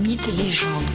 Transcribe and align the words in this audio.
Mythes 0.00 0.28
et 0.28 0.32
légendes. 0.32 0.90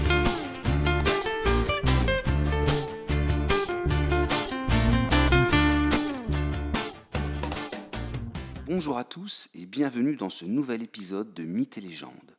Bonjour 8.66 8.98
à 8.98 9.04
tous 9.04 9.48
et 9.54 9.68
bienvenue 9.68 10.16
dans 10.16 10.32
ce 10.32 10.46
nouvel 10.46 10.82
épisode 10.82 11.36
de 11.36 11.44
Mythes 11.44 11.78
et 11.78 11.82
légendes. 11.82 12.36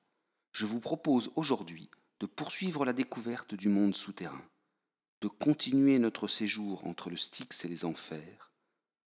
Je 0.51 0.67
vous 0.67 0.81
propose 0.81 1.31
aujourd'hui 1.37 1.89
de 2.19 2.27
poursuivre 2.27 2.85
la 2.85 2.93
découverte 2.93 3.55
du 3.55 3.69
monde 3.69 3.95
souterrain, 3.95 4.43
de 5.21 5.29
continuer 5.29 6.01
notre 6.01 6.27
séjour 6.27 6.85
entre 6.85 7.11
le 7.11 7.17
Styx 7.17 7.65
et 7.65 7.69
les 7.69 7.85
enfers, 7.85 8.51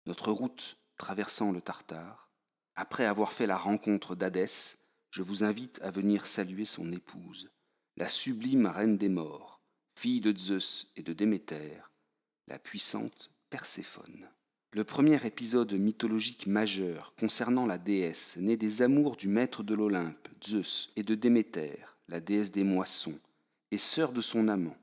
notre 0.08 0.32
route 0.32 0.80
traversant 0.98 1.52
le 1.52 1.62
Tartare. 1.62 2.32
Après 2.76 3.06
avoir 3.06 3.32
fait 3.32 3.46
la 3.46 3.58
rencontre 3.58 4.16
d'Hadès, 4.16 4.83
je 5.14 5.22
vous 5.22 5.44
invite 5.44 5.80
à 5.84 5.92
venir 5.92 6.26
saluer 6.26 6.66
son 6.66 6.92
épouse, 6.92 7.52
la 7.98 8.10
sublime 8.10 8.66
reine 8.66 8.98
des 8.98 9.10
morts, 9.10 9.62
fille 9.94 10.22
de 10.22 10.36
Zeus 10.36 10.88
et 10.96 11.04
de 11.04 11.14
Déméter, 11.14 11.78
la 12.48 12.58
puissante 12.58 13.30
Perséphone. 13.52 14.28
Le 14.72 14.84
premier 14.84 15.24
épisode 15.24 15.72
mythologique 15.74 16.48
majeur 16.48 17.14
concernant 17.14 17.68
la 17.68 17.78
déesse 17.78 18.38
née 18.38 18.58
des 18.58 18.82
amours 18.82 19.16
du 19.16 19.28
maître 19.28 19.62
de 19.62 19.76
l'Olympe, 19.76 20.30
Zeus, 20.44 20.92
et 20.96 21.04
de 21.04 21.14
Déméter, 21.14 21.78
la 22.08 22.20
déesse 22.20 22.52
des 22.52 22.64
moissons, 22.64 23.20
et 23.70 23.78
sœur 23.78 24.14
de 24.14 24.22
son 24.22 24.48
amant. 24.48 24.78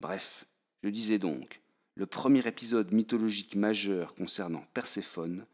Bref, 0.00 0.46
je 0.82 0.88
disais 0.88 1.20
donc, 1.20 1.60
le 1.94 2.06
premier 2.06 2.44
épisode 2.48 2.92
mythologique 2.92 3.54
majeur 3.54 4.16
concernant 4.16 4.64
Perséphone 4.74 5.46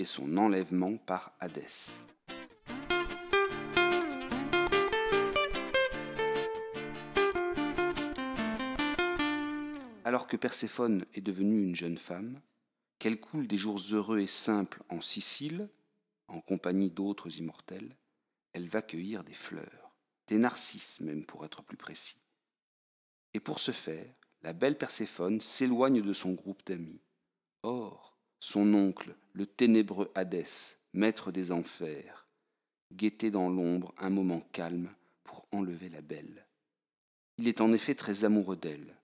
et 0.00 0.04
son 0.04 0.36
enlèvement 0.38 0.96
par 0.96 1.36
Hadès. 1.38 2.02
Alors 10.12 10.26
que 10.26 10.36
Perséphone 10.36 11.06
est 11.14 11.22
devenue 11.22 11.62
une 11.62 11.74
jeune 11.74 11.96
femme, 11.96 12.42
qu'elle 12.98 13.18
coule 13.18 13.46
des 13.46 13.56
jours 13.56 13.80
heureux 13.92 14.18
et 14.18 14.26
simples 14.26 14.82
en 14.90 15.00
Sicile, 15.00 15.70
en 16.28 16.42
compagnie 16.42 16.90
d'autres 16.90 17.38
immortels, 17.38 17.96
elle 18.52 18.68
va 18.68 18.82
cueillir 18.82 19.24
des 19.24 19.32
fleurs, 19.32 19.96
des 20.26 20.36
narcisses 20.36 21.00
même 21.00 21.24
pour 21.24 21.46
être 21.46 21.62
plus 21.62 21.78
précis. 21.78 22.20
Et 23.32 23.40
pour 23.40 23.58
ce 23.58 23.70
faire, 23.70 24.14
la 24.42 24.52
belle 24.52 24.76
Perséphone 24.76 25.40
s'éloigne 25.40 26.02
de 26.02 26.12
son 26.12 26.32
groupe 26.32 26.60
d'amis. 26.66 27.00
Or, 27.62 28.18
son 28.38 28.74
oncle, 28.74 29.16
le 29.32 29.46
ténébreux 29.46 30.12
Hadès, 30.14 30.76
maître 30.92 31.32
des 31.32 31.52
enfers, 31.52 32.26
guettait 32.92 33.30
dans 33.30 33.48
l'ombre 33.48 33.94
un 33.96 34.10
moment 34.10 34.42
calme 34.52 34.94
pour 35.24 35.46
enlever 35.52 35.88
la 35.88 36.02
belle. 36.02 36.46
Il 37.38 37.48
est 37.48 37.62
en 37.62 37.72
effet 37.72 37.94
très 37.94 38.24
amoureux 38.24 38.56
d'elle, 38.56 38.94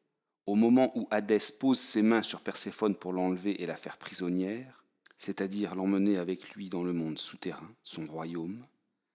au 0.48 0.54
moment 0.54 0.90
où 0.94 1.06
Hadès 1.10 1.52
pose 1.60 1.78
ses 1.78 2.00
mains 2.00 2.22
sur 2.22 2.40
Perséphone 2.40 2.94
pour 2.94 3.12
l'enlever 3.12 3.62
et 3.62 3.66
la 3.66 3.76
faire 3.76 3.98
prisonnière, 3.98 4.82
c'est-à-dire 5.18 5.74
l'emmener 5.74 6.16
avec 6.16 6.54
lui 6.54 6.70
dans 6.70 6.82
le 6.82 6.94
monde 6.94 7.18
souterrain, 7.18 7.70
son 7.84 8.06
royaume, 8.06 8.64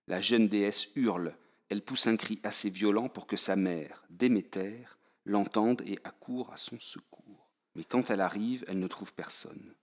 la 0.05 0.21
jeune 0.21 0.47
déesse 0.47 0.89
hurle, 0.95 1.35
elle 1.69 1.81
pousse 1.81 2.05
un 2.05 2.17
cri 2.17 2.39
assez 2.43 2.69
violent 2.69 3.09
pour 3.09 3.25
que 3.25 3.35
sa 3.35 3.55
mère, 3.55 4.05
Déméter, 4.11 4.85
l'entende 5.25 5.81
et 5.87 5.97
accourt 6.03 6.53
à 6.53 6.57
son 6.57 6.79
secours. 6.79 7.49
Mais 7.73 7.83
quand 7.83 8.11
elle 8.11 8.21
arrive, 8.21 8.63
elle 8.67 8.79
ne 8.79 8.87
trouve 8.87 9.11
personne. 9.11 9.73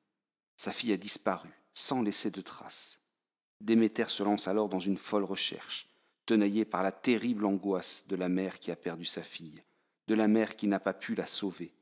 Sa 0.56 0.70
fille 0.70 0.92
a 0.92 0.96
disparu, 0.96 1.50
sans 1.74 2.00
laisser 2.00 2.30
de 2.30 2.42
traces. 2.42 3.00
Déméter 3.60 4.06
se 4.06 4.22
lance 4.22 4.46
alors 4.46 4.68
dans 4.68 4.78
une 4.78 4.96
folle 4.96 5.24
recherche, 5.24 5.88
tenaillée 6.26 6.64
par 6.64 6.84
la 6.84 6.92
terrible 6.92 7.44
angoisse 7.44 8.06
de 8.06 8.14
la 8.14 8.28
mère 8.28 8.60
qui 8.60 8.70
a 8.70 8.76
perdu 8.76 9.04
sa 9.04 9.24
fille, 9.24 9.64
de 10.10 10.16
la 10.16 10.26
mère 10.26 10.56
qui 10.56 10.66
n'a 10.66 10.80
pas 10.80 10.92
pu 10.92 11.14
la 11.14 11.28
sauver. 11.28 11.72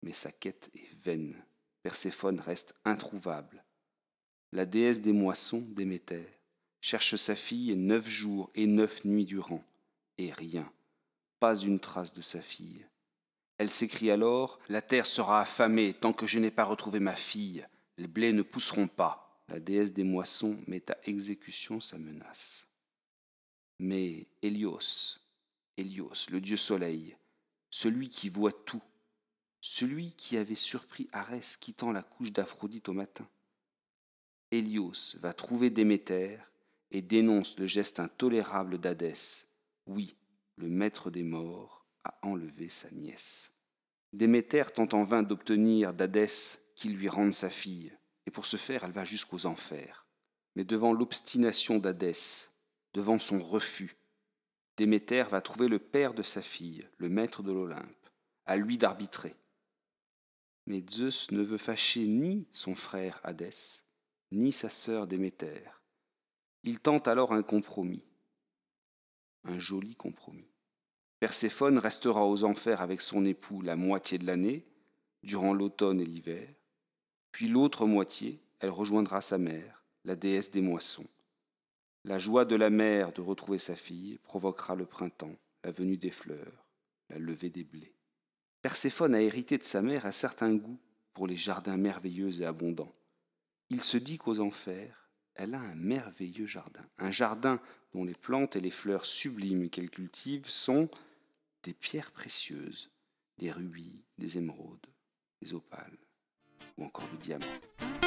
Mais 0.00 0.14
sa 0.14 0.32
quête 0.32 0.70
est 0.74 0.94
vaine. 1.04 1.44
Perséphone 1.82 2.40
reste 2.40 2.74
introuvable. 2.86 3.62
La 4.52 4.64
déesse 4.64 5.02
des 5.02 5.12
moissons, 5.12 5.60
Déméter, 5.60 6.26
cherche 6.80 7.16
sa 7.16 7.34
fille 7.34 7.76
neuf 7.76 8.08
jours 8.08 8.50
et 8.54 8.66
neuf 8.66 9.04
nuits 9.04 9.26
durant, 9.26 9.62
et 10.16 10.32
rien, 10.32 10.72
pas 11.38 11.54
une 11.54 11.80
trace 11.80 12.14
de 12.14 12.22
sa 12.22 12.40
fille. 12.40 12.86
Elle 13.58 13.70
s'écrie 13.70 14.10
alors 14.10 14.58
La 14.70 14.80
terre 14.80 15.04
sera 15.04 15.42
affamée 15.42 15.92
tant 15.92 16.14
que 16.14 16.26
je 16.26 16.38
n'ai 16.38 16.50
pas 16.50 16.64
retrouvé 16.64 16.98
ma 16.98 17.14
fille. 17.14 17.66
Les 17.98 18.06
blés 18.06 18.32
ne 18.32 18.40
pousseront 18.40 18.88
pas. 18.88 19.44
La 19.48 19.60
déesse 19.60 19.92
des 19.92 20.04
moissons 20.04 20.56
met 20.66 20.90
à 20.90 20.96
exécution 21.04 21.78
sa 21.78 21.98
menace. 21.98 22.66
Mais 23.78 24.28
Hélios, 24.40 25.20
Hélios, 25.76 26.30
le 26.30 26.40
dieu 26.40 26.56
soleil, 26.56 27.14
celui 27.74 28.08
qui 28.08 28.28
voit 28.28 28.52
tout, 28.52 28.84
celui 29.60 30.12
qui 30.12 30.36
avait 30.36 30.54
surpris 30.54 31.08
Arès 31.10 31.56
quittant 31.56 31.90
la 31.90 32.04
couche 32.04 32.30
d'Aphrodite 32.30 32.88
au 32.88 32.92
matin. 32.92 33.28
Hélios 34.52 35.16
va 35.18 35.32
trouver 35.32 35.70
Déméter 35.70 36.38
et 36.92 37.02
dénonce 37.02 37.58
le 37.58 37.66
geste 37.66 37.98
intolérable 37.98 38.78
d'Hadès. 38.78 39.48
Oui, 39.86 40.14
le 40.54 40.68
maître 40.68 41.10
des 41.10 41.24
morts 41.24 41.84
a 42.04 42.16
enlevé 42.22 42.68
sa 42.68 42.88
nièce. 42.92 43.52
Déméter 44.12 44.66
tente 44.72 44.94
en 44.94 45.02
vain 45.02 45.24
d'obtenir 45.24 45.92
d'Hadès 45.92 46.60
qu'il 46.76 46.94
lui 46.94 47.08
rende 47.08 47.34
sa 47.34 47.50
fille, 47.50 47.92
et 48.24 48.30
pour 48.30 48.46
ce 48.46 48.56
faire 48.56 48.84
elle 48.84 48.92
va 48.92 49.04
jusqu'aux 49.04 49.46
enfers. 49.46 50.06
Mais 50.54 50.64
devant 50.64 50.92
l'obstination 50.92 51.80
d'Hadès, 51.80 52.52
devant 52.92 53.18
son 53.18 53.42
refus, 53.42 53.96
Déméter 54.76 55.24
va 55.24 55.40
trouver 55.40 55.68
le 55.68 55.78
père 55.78 56.14
de 56.14 56.22
sa 56.22 56.42
fille, 56.42 56.82
le 56.98 57.08
maître 57.08 57.42
de 57.42 57.52
l'Olympe, 57.52 58.08
à 58.46 58.56
lui 58.56 58.76
d'arbitrer. 58.76 59.34
Mais 60.66 60.82
Zeus 60.88 61.30
ne 61.30 61.42
veut 61.42 61.58
fâcher 61.58 62.06
ni 62.06 62.48
son 62.50 62.74
frère 62.74 63.20
Hadès, 63.22 63.82
ni 64.32 64.50
sa 64.50 64.70
sœur 64.70 65.06
Déméter. 65.06 65.62
Il 66.62 66.80
tente 66.80 67.06
alors 67.06 67.32
un 67.32 67.42
compromis, 67.42 68.04
un 69.44 69.58
joli 69.58 69.94
compromis. 69.94 70.50
Perséphone 71.20 71.78
restera 71.78 72.26
aux 72.26 72.44
enfers 72.44 72.80
avec 72.80 73.00
son 73.00 73.24
époux 73.24 73.62
la 73.62 73.76
moitié 73.76 74.18
de 74.18 74.26
l'année, 74.26 74.66
durant 75.22 75.54
l'automne 75.54 76.00
et 76.00 76.04
l'hiver, 76.04 76.48
puis 77.32 77.48
l'autre 77.48 77.86
moitié, 77.86 78.40
elle 78.60 78.70
rejoindra 78.70 79.20
sa 79.20 79.38
mère, 79.38 79.82
la 80.04 80.16
déesse 80.16 80.50
des 80.50 80.60
moissons. 80.60 81.06
La 82.06 82.18
joie 82.18 82.44
de 82.44 82.54
la 82.54 82.68
mère 82.68 83.12
de 83.12 83.22
retrouver 83.22 83.56
sa 83.56 83.74
fille 83.74 84.18
provoquera 84.24 84.74
le 84.74 84.84
printemps, 84.84 85.36
la 85.62 85.70
venue 85.70 85.96
des 85.96 86.10
fleurs, 86.10 86.66
la 87.08 87.18
levée 87.18 87.48
des 87.48 87.64
blés. 87.64 87.94
Perséphone 88.60 89.14
a 89.14 89.22
hérité 89.22 89.56
de 89.56 89.64
sa 89.64 89.80
mère 89.80 90.04
un 90.04 90.12
certain 90.12 90.52
goût 90.52 90.78
pour 91.14 91.26
les 91.26 91.36
jardins 91.36 91.78
merveilleux 91.78 92.42
et 92.42 92.44
abondants. 92.44 92.94
Il 93.70 93.82
se 93.82 93.96
dit 93.96 94.18
qu'aux 94.18 94.40
enfers, 94.40 95.08
elle 95.34 95.54
a 95.54 95.60
un 95.60 95.74
merveilleux 95.76 96.46
jardin, 96.46 96.84
un 96.98 97.10
jardin 97.10 97.58
dont 97.94 98.04
les 98.04 98.12
plantes 98.12 98.54
et 98.54 98.60
les 98.60 98.70
fleurs 98.70 99.06
sublimes 99.06 99.70
qu'elle 99.70 99.90
cultive 99.90 100.46
sont 100.48 100.90
des 101.62 101.72
pierres 101.72 102.12
précieuses, 102.12 102.90
des 103.38 103.50
rubis, 103.50 104.04
des 104.18 104.36
émeraudes, 104.36 104.86
des 105.40 105.54
opales 105.54 105.98
ou 106.76 106.84
encore 106.84 107.08
des 107.08 107.18
diamants. 107.18 108.03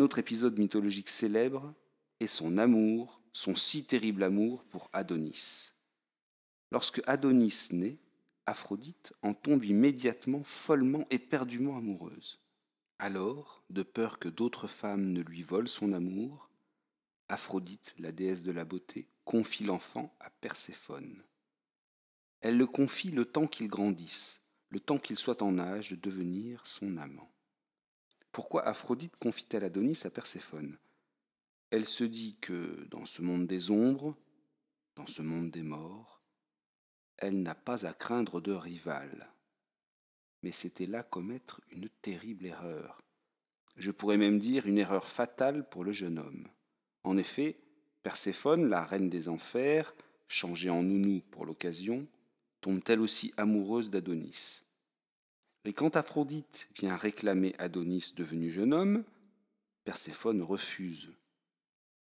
Un 0.00 0.04
autre 0.04 0.18
épisode 0.18 0.58
mythologique 0.58 1.10
célèbre 1.10 1.74
est 2.20 2.26
son 2.26 2.56
amour, 2.56 3.20
son 3.34 3.54
si 3.54 3.84
terrible 3.84 4.22
amour 4.22 4.64
pour 4.64 4.88
Adonis. 4.94 5.72
Lorsque 6.70 7.02
Adonis 7.06 7.68
naît, 7.72 7.98
Aphrodite 8.46 9.12
en 9.20 9.34
tombe 9.34 9.62
immédiatement 9.62 10.42
follement 10.42 11.06
éperdument 11.10 11.76
amoureuse. 11.76 12.40
Alors, 12.98 13.62
de 13.68 13.82
peur 13.82 14.18
que 14.18 14.30
d'autres 14.30 14.68
femmes 14.68 15.12
ne 15.12 15.20
lui 15.20 15.42
volent 15.42 15.68
son 15.68 15.92
amour, 15.92 16.48
Aphrodite, 17.28 17.94
la 17.98 18.10
déesse 18.10 18.42
de 18.42 18.52
la 18.52 18.64
beauté, 18.64 19.06
confie 19.26 19.64
l'enfant 19.64 20.16
à 20.18 20.30
Perséphone. 20.30 21.22
Elle 22.40 22.56
le 22.56 22.66
confie 22.66 23.10
le 23.10 23.26
temps 23.26 23.46
qu'il 23.46 23.68
grandisse, 23.68 24.40
le 24.70 24.80
temps 24.80 24.98
qu'il 24.98 25.18
soit 25.18 25.42
en 25.42 25.58
âge 25.58 25.90
de 25.90 25.96
devenir 25.96 26.66
son 26.66 26.96
amant. 26.96 27.30
Pourquoi 28.32 28.66
Aphrodite 28.66 29.16
confie-t-elle 29.16 29.64
Adonis 29.64 30.02
à 30.04 30.10
Perséphone? 30.10 30.78
Elle 31.70 31.86
se 31.86 32.04
dit 32.04 32.36
que 32.40 32.86
dans 32.90 33.04
ce 33.04 33.22
monde 33.22 33.46
des 33.46 33.70
ombres, 33.70 34.16
dans 34.96 35.06
ce 35.06 35.22
monde 35.22 35.50
des 35.50 35.62
morts, 35.62 36.22
elle 37.16 37.42
n'a 37.42 37.54
pas 37.54 37.86
à 37.86 37.92
craindre 37.92 38.40
de 38.40 38.52
rival. 38.52 39.30
Mais 40.42 40.52
c'était 40.52 40.86
là 40.86 41.02
commettre 41.02 41.60
une 41.70 41.88
terrible 41.88 42.46
erreur. 42.46 43.02
Je 43.76 43.90
pourrais 43.90 44.16
même 44.16 44.38
dire 44.38 44.66
une 44.66 44.78
erreur 44.78 45.08
fatale 45.08 45.68
pour 45.68 45.84
le 45.84 45.92
jeune 45.92 46.18
homme. 46.18 46.48
En 47.04 47.16
effet, 47.16 47.58
Perséphone, 48.02 48.68
la 48.68 48.84
reine 48.84 49.10
des 49.10 49.28
enfers, 49.28 49.94
changée 50.28 50.70
en 50.70 50.82
nounou 50.82 51.20
pour 51.30 51.44
l'occasion, 51.44 52.06
tombe 52.60 52.80
elle 52.86 53.00
aussi 53.00 53.34
amoureuse 53.36 53.90
d'Adonis? 53.90 54.62
Et 55.64 55.72
quand 55.72 55.96
Aphrodite 55.96 56.68
vient 56.74 56.96
réclamer 56.96 57.54
Adonis 57.58 58.14
devenu 58.16 58.50
jeune 58.50 58.72
homme, 58.72 59.04
Perséphone 59.84 60.42
refuse. 60.42 61.10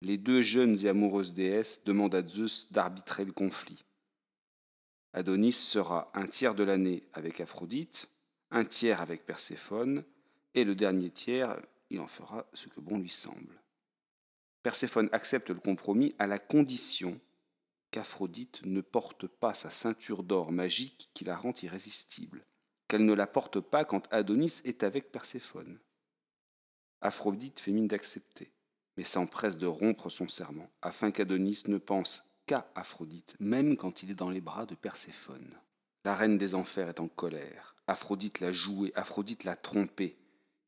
Les 0.02 0.18
deux 0.18 0.42
jeunes 0.42 0.78
et 0.86 0.90
amoureuses 0.90 1.34
déesses 1.34 1.84
demandent 1.84 2.16
à 2.16 2.28
Zeus 2.28 2.72
d'arbitrer 2.72 3.26
le 3.26 3.32
conflit. 3.32 3.84
Adonis 5.14 5.54
sera 5.54 6.12
un 6.14 6.28
tiers 6.28 6.56
de 6.56 6.64
l'année 6.64 7.04
avec 7.14 7.40
Aphrodite, 7.40 8.10
un 8.52 8.66
tiers 8.66 9.02
avec 9.02 9.26
Perséphone, 9.26 10.04
et 10.56 10.64
le 10.64 10.76
dernier 10.76 11.10
tiers, 11.10 11.60
il 11.90 12.00
en 12.00 12.08
fera 12.08 12.46
ce 12.54 12.68
que 12.68 12.80
bon 12.80 13.00
lui 13.00 13.10
semble. 13.10 13.62
Perséphone 14.62 15.10
accepte 15.12 15.50
le 15.50 15.60
compromis 15.60 16.16
à 16.20 16.28
la 16.28 16.40
condition 16.40 17.20
qu'Aphrodite 17.92 18.66
ne 18.66 18.82
porte 18.82 19.28
pas 19.28 19.54
sa 19.54 19.70
ceinture 19.70 20.24
d'or 20.24 20.52
magique 20.52 21.10
qui 21.14 21.26
la 21.26 21.36
rend 21.36 21.54
irrésistible, 21.62 22.46
qu'elle 22.88 23.06
ne 23.06 23.14
la 23.14 23.28
porte 23.28 23.60
pas 23.60 23.86
quand 23.86 24.08
Adonis 24.12 24.62
est 24.66 24.84
avec 24.84 25.12
Perséphone. 25.12 25.80
Aphrodite 27.02 27.60
fait 27.60 27.72
mine 27.72 27.88
d'accepter, 27.88 28.52
mais 28.98 29.04
s'empresse 29.04 29.58
de 29.58 29.66
rompre 29.66 30.10
son 30.10 30.28
serment, 30.28 30.72
afin 30.82 31.12
qu'Adonis 31.12 31.64
ne 31.68 31.78
pense 31.78 32.24
qu'à 32.46 32.70
Aphrodite, 32.76 33.36
même 33.40 33.76
quand 33.78 34.04
il 34.04 34.12
est 34.12 34.16
dans 34.16 34.30
les 34.30 34.42
bras 34.42 34.66
de 34.66 34.76
Perséphone. 34.76 35.60
La 36.06 36.16
reine 36.16 36.38
des 36.38 36.56
enfers 36.56 36.90
est 36.90 37.00
en 37.00 37.08
colère. 37.08 37.76
Aphrodite 37.88 38.40
l'a 38.40 38.52
joué, 38.52 38.92
Aphrodite 38.96 39.44
l'a 39.44 39.56
trompé. 39.56 40.18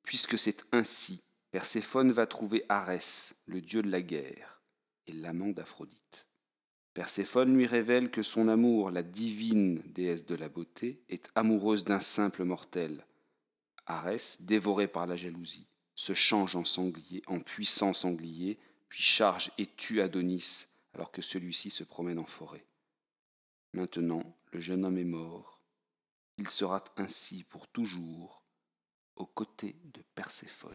Puisque 0.04 0.38
c'est 0.38 0.66
ainsi, 0.72 1.22
Perséphone 1.52 2.12
va 2.12 2.28
trouver 2.28 2.66
Arès, 2.70 3.36
le 3.46 3.62
dieu 3.62 3.82
de 3.82 3.90
la 3.90 4.02
guerre, 4.02 4.62
et 5.08 5.14
l'amant 5.14 5.50
d'Aphrodite. 5.50 6.28
Perséphone 6.96 7.58
lui 7.58 7.68
révèle 7.68 8.10
que 8.10 8.24
son 8.24 8.48
amour, 8.48 8.90
la 8.90 9.04
divine 9.04 9.82
déesse 9.86 10.26
de 10.26 10.34
la 10.34 10.48
beauté, 10.48 11.04
est 11.10 11.30
amoureuse 11.36 11.84
d'un 11.84 12.00
simple 12.00 12.46
mortel. 12.46 13.06
Arès, 13.86 14.42
dévoré 14.42 14.88
par 14.88 15.06
la 15.06 15.18
jalousie, 15.18 15.68
se 15.94 16.14
change 16.14 16.56
en 16.56 16.64
sanglier, 16.64 17.22
en 17.28 17.42
puissant 17.42 17.92
sanglier, 17.92 18.58
puis 18.88 19.04
charge 19.04 19.52
et 19.58 19.68
tue 19.68 20.00
Adonis 20.00 20.68
alors 20.94 21.12
que 21.12 21.22
celui-ci 21.22 21.70
se 21.70 21.84
promène 21.84 22.18
en 22.18 22.26
forêt. 22.26 22.66
Maintenant, 23.74 24.24
le 24.54 24.62
jeune 24.62 24.86
homme 24.86 24.98
est 24.98 25.04
mort. 25.04 25.60
Il 26.38 26.48
sera 26.48 26.82
ainsi 26.96 27.44
pour 27.44 27.68
toujours 27.68 28.42
aux 29.18 29.26
côtés 29.26 29.76
de 29.94 30.02
Perséphone. 30.16 30.72